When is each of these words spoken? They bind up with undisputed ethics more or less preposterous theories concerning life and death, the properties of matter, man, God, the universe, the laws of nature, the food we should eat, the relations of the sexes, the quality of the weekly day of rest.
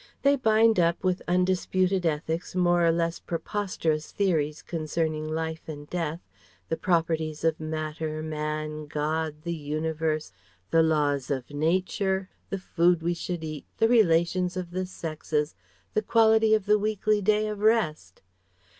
They 0.23 0.35
bind 0.35 0.79
up 0.79 1.03
with 1.03 1.21
undisputed 1.27 2.07
ethics 2.07 2.55
more 2.55 2.83
or 2.83 2.91
less 2.91 3.19
preposterous 3.19 4.11
theories 4.11 4.63
concerning 4.63 5.27
life 5.27 5.69
and 5.69 5.87
death, 5.91 6.21
the 6.69 6.75
properties 6.75 7.43
of 7.43 7.59
matter, 7.59 8.23
man, 8.23 8.87
God, 8.87 9.43
the 9.43 9.53
universe, 9.53 10.31
the 10.71 10.81
laws 10.81 11.29
of 11.29 11.51
nature, 11.51 12.31
the 12.49 12.57
food 12.57 13.03
we 13.03 13.13
should 13.13 13.43
eat, 13.43 13.67
the 13.77 13.87
relations 13.87 14.57
of 14.57 14.71
the 14.71 14.87
sexes, 14.87 15.53
the 15.93 16.01
quality 16.01 16.55
of 16.55 16.65
the 16.65 16.79
weekly 16.79 17.21
day 17.21 17.47
of 17.47 17.59
rest. 17.59 18.23